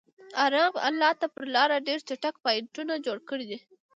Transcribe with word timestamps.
رام 0.53 0.73
الله 0.87 1.11
ته 1.19 1.25
پر 1.33 1.43
لاره 1.55 1.77
ډېر 1.87 1.99
چک 2.07 2.35
پواینټونه 2.43 2.93
جوړ 3.05 3.17
کړي 3.29 3.45
دي. 3.49 3.59